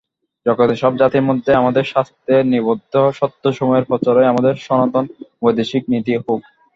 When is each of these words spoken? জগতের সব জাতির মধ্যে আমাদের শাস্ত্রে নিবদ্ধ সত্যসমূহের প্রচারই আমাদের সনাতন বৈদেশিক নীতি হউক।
জগতের 0.45 0.77
সব 0.77 0.93
জাতির 0.97 1.27
মধ্যে 1.29 1.51
আমাদের 1.53 1.85
শাস্ত্রে 1.85 2.35
নিবদ্ধ 2.51 2.93
সত্যসমূহের 3.19 3.87
প্রচারই 3.89 4.29
আমাদের 4.31 4.53
সনাতন 4.65 5.05
বৈদেশিক 5.41 5.83
নীতি 5.91 6.13
হউক। 6.17 6.41